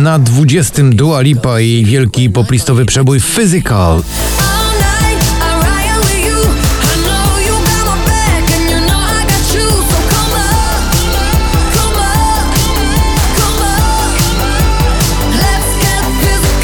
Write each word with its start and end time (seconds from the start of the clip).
Na 0.00 0.18
20 0.18 0.82
Dua 0.82 1.20
Lipa 1.20 1.60
i 1.60 1.84
wielki 1.84 2.30
poplistowy 2.30 2.86
przebój 2.86 3.20
Physical. 3.20 4.02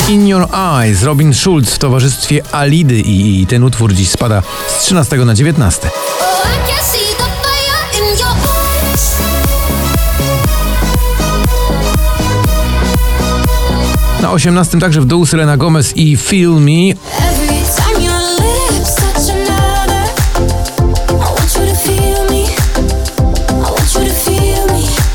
In 0.09 0.29
Your 0.29 0.49
Eyes 0.55 1.03
Robin 1.03 1.35
Schulz 1.35 1.71
w 1.71 1.79
towarzystwie 1.79 2.43
Alidy 2.53 3.01
i 3.01 3.43
i 3.43 3.47
ten 3.47 3.65
utwór 3.65 3.95
dziś 3.95 4.09
spada 4.09 4.43
z 4.69 4.81
13 4.83 5.17
na 5.17 5.35
19. 5.35 5.91
Na 14.27 14.33
18 14.33 14.79
także 14.79 15.01
w 15.01 15.05
dół 15.05 15.27
Selena 15.27 15.57
Gomez 15.57 15.97
i 15.97 16.17
Feel 16.17 16.51
Me. 16.51 16.95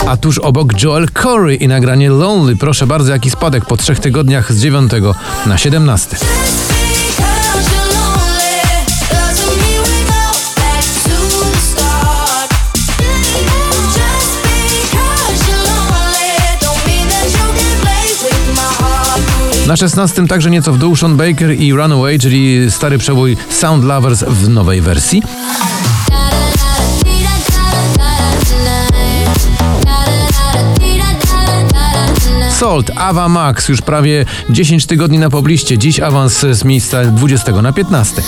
A 0.07 0.17
tuż 0.17 0.37
obok 0.37 0.83
Joel 0.83 1.07
Corey 1.23 1.63
i 1.63 1.67
nagranie 1.67 2.09
Lonely. 2.09 2.55
Proszę 2.55 2.87
bardzo, 2.87 3.11
jaki 3.11 3.29
spadek 3.29 3.65
po 3.65 3.77
trzech 3.77 3.99
tygodniach 3.99 4.53
z 4.53 4.61
9 4.61 4.91
na 5.45 5.57
17. 5.57 6.17
Na 19.71 19.77
16 19.77 20.27
także 20.27 20.49
nieco 20.49 20.73
w 20.73 20.77
dół 20.77 20.95
Sean 20.95 21.17
Baker 21.17 21.55
i 21.59 21.73
Runaway, 21.73 22.19
czyli 22.19 22.71
stary 22.71 22.97
przebój 22.97 23.37
Sound 23.49 23.83
Lovers 23.83 24.23
w 24.23 24.49
nowej 24.49 24.81
wersji. 24.81 25.23
Salt, 32.49 32.91
Ava 32.95 33.29
Max, 33.29 33.69
już 33.69 33.81
prawie 33.81 34.25
10 34.49 34.85
tygodni 34.85 35.19
na 35.19 35.29
pobliście. 35.29 35.77
Dziś 35.77 35.99
awans 35.99 36.45
z 36.51 36.63
miejsca 36.63 37.05
20 37.05 37.51
na 37.51 37.73
15. 37.73 38.21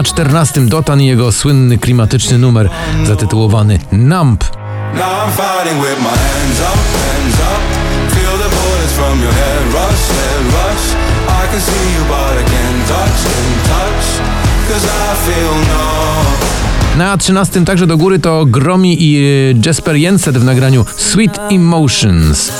Na 0.00 0.04
14 0.04 0.60
Dotan 0.60 1.00
i 1.00 1.06
jego 1.06 1.32
słynny 1.32 1.78
klimatyczny 1.78 2.38
numer 2.38 2.70
zatytułowany 3.04 3.78
numb. 3.92 4.44
Na 16.96 17.16
13 17.16 17.64
także 17.64 17.86
do 17.86 17.96
góry 17.96 18.18
to 18.18 18.46
Gromi 18.46 18.96
i 19.02 19.16
e, 19.16 19.60
Jasper 19.66 19.96
Jenset 19.96 20.38
w 20.38 20.44
nagraniu 20.44 20.84
Sweet 20.96 21.38
Emotions. 21.50 22.52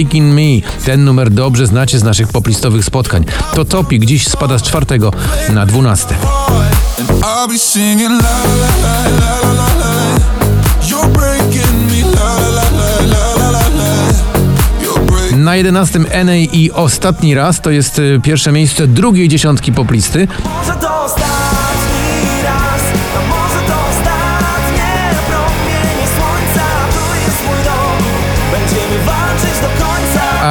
Breaking 0.01 0.33
Me. 0.33 0.81
Ten 0.85 1.05
numer 1.05 1.29
dobrze 1.29 1.67
znacie 1.67 1.99
z 1.99 2.03
naszych 2.03 2.27
poplistowych 2.27 2.85
spotkań. 2.85 3.25
To 3.53 3.65
Topik 3.65 4.05
dziś 4.05 4.27
spada 4.27 4.57
z 4.57 4.61
czwartego 4.61 5.11
na 5.49 5.65
12. 5.65 6.15
I'll 7.21 7.47
be 7.47 7.57
singing 7.57 8.09
la 8.09 8.17
la 8.17 8.69
la 8.83 9.09
la 9.19 9.41
la 9.41 9.53
la 9.53 9.67
la. 9.79 10.19
You're 10.87 11.07
breaking 11.07 11.91
me 11.91 12.15
la 12.15 12.39
la 12.39 12.49
la 12.49 13.05
la 13.05 13.35
la 13.35 13.51
la 13.51 13.59
la. 13.59 13.93
You're 14.83 15.05
breaking 15.05 15.43
Na 15.43 15.55
11 15.55 15.99
NA 16.25 16.35
i 16.35 16.71
ostatni 16.71 17.35
raz 17.35 17.61
to 17.61 17.71
jest 17.71 17.99
e, 17.99 18.19
pierwsze 18.19 18.51
miejsce 18.51 18.87
drugiej 18.87 19.27
dziesiątki 19.27 19.71
poplisty. 19.71 20.27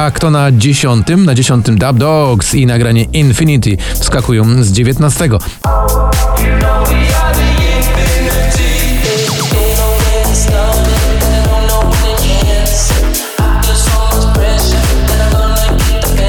A 0.01 0.11
kto 0.11 0.31
na 0.31 0.51
dziesiątym? 0.51 1.25
Na 1.25 1.35
dziesiątym 1.35 1.77
Dub 1.77 1.97
Dogs 1.97 2.55
i 2.55 2.65
nagranie 2.65 3.03
Infinity 3.03 3.77
wskakują 3.93 4.63
z 4.63 4.71
19. 4.71 5.29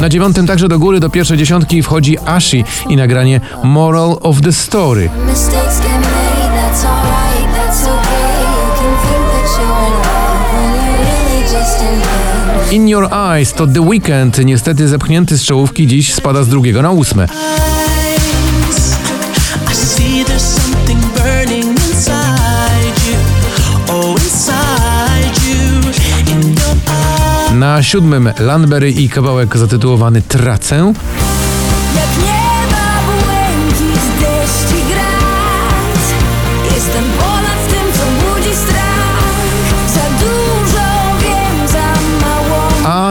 Na 0.00 0.08
dziewiątym 0.08 0.46
także 0.46 0.68
do 0.68 0.78
góry 0.78 1.00
do 1.00 1.10
pierwszej 1.10 1.38
dziesiątki 1.38 1.82
wchodzi 1.82 2.18
Ashi 2.26 2.64
i 2.88 2.96
nagranie 2.96 3.40
Moral 3.64 4.18
of 4.20 4.40
the 4.40 4.52
Story. 4.52 5.10
In 12.72 12.88
Your 12.88 13.08
Eyes 13.12 13.52
to 13.52 13.66
The 13.66 13.80
Weeknd, 13.80 14.44
niestety 14.44 14.88
zepchnięty 14.88 15.38
z 15.38 15.44
czołówki, 15.44 15.86
dziś 15.86 16.14
spada 16.14 16.44
z 16.44 16.48
drugiego 16.48 16.82
na 16.82 16.90
ósme. 16.90 17.26
Oh. 23.88 24.14
Na 27.54 27.82
siódmym 27.82 28.30
Landberry 28.38 28.90
i 28.90 29.08
kawałek 29.08 29.56
zatytułowany 29.56 30.22
Tracę. 30.22 30.92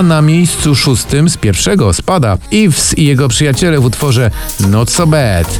Na 0.03 0.21
miejscu 0.21 0.75
szóstym 0.75 1.29
z 1.29 1.37
pierwszego 1.37 1.93
spada. 1.93 2.37
Ives 2.51 2.97
i 2.97 3.05
jego 3.05 3.27
przyjaciele 3.27 3.79
w 3.79 3.85
utworze 3.85 4.31
not 4.59 4.91
so 4.91 5.07
bad 5.07 5.59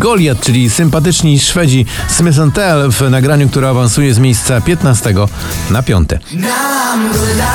Goliat, 0.00 0.40
czyli 0.40 0.70
sympatyczni 0.70 1.40
Szwedzi 1.40 1.86
Smith 2.08 2.38
Tell 2.54 2.90
w 2.92 3.10
nagraniu, 3.10 3.48
które 3.48 3.68
awansuje 3.68 4.14
z 4.14 4.18
miejsca 4.18 4.60
15 4.60 5.14
na 5.70 5.82
5. 5.82 6.10
Now 6.10 6.20
I'm 6.32 7.12
Goliath. 7.12 7.50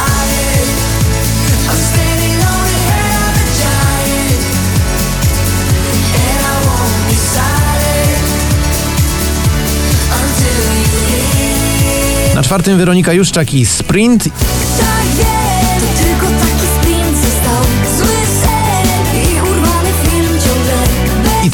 I'm 1.67 1.79
standing 1.91 2.39
on 2.41 2.65
the 2.67 2.79
head 2.91 3.15
of 3.21 3.35
a 3.35 3.45
giant. 3.61 4.41
And 6.15 6.39
I 6.41 6.55
won't 6.67 7.01
be 7.09 7.17
silent 7.33 8.27
until 10.21 10.61
you 10.77 10.99
leave. 11.11 12.35
Na 12.35 12.43
czwartym 12.43 12.77
Weronika 12.77 13.13
Juszczak 13.13 13.53
i 13.53 13.65
Sprint. 13.65 14.29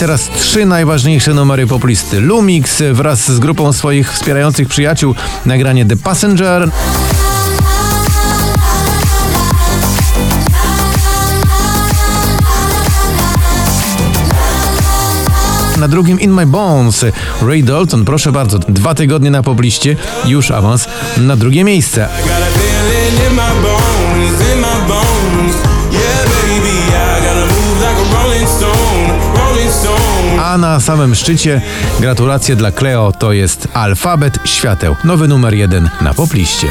Teraz 0.01 0.29
trzy 0.29 0.65
najważniejsze 0.65 1.33
numery 1.33 1.67
poplisty. 1.67 2.19
Lumix 2.19 2.83
wraz 2.91 3.31
z 3.31 3.39
grupą 3.39 3.73
swoich 3.73 4.13
wspierających 4.13 4.67
przyjaciół 4.67 5.15
nagranie 5.45 5.85
The 5.85 5.97
Passenger. 5.97 6.69
Na 15.77 15.87
drugim 15.87 16.19
In 16.19 16.31
My 16.31 16.45
Bones 16.45 17.05
Ray 17.41 17.63
Dalton, 17.63 18.05
proszę 18.05 18.31
bardzo, 18.31 18.59
dwa 18.59 18.95
tygodnie 18.95 19.31
na 19.31 19.43
pobliście, 19.43 19.95
już 20.25 20.51
awans 20.51 20.87
na 21.17 21.35
drugie 21.35 21.63
miejsce. 21.63 22.09
A 30.51 30.57
na 30.57 30.79
samym 30.79 31.15
szczycie 31.15 31.61
gratulacje 31.99 32.55
dla 32.55 32.71
Cleo, 32.71 33.11
to 33.11 33.33
jest 33.33 33.67
Alfabet 33.73 34.39
Świateł, 34.45 34.95
nowy 35.03 35.27
numer 35.27 35.53
jeden 35.53 35.89
na 36.01 36.13
popliście. 36.13 36.67